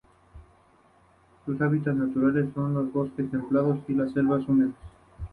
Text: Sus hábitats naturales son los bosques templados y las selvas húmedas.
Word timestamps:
Sus 1.45 1.61
hábitats 1.61 1.95
naturales 1.95 2.49
son 2.55 2.73
los 2.73 2.91
bosques 2.91 3.29
templados 3.29 3.81
y 3.87 3.93
las 3.93 4.11
selvas 4.13 4.41
húmedas. 4.49 4.73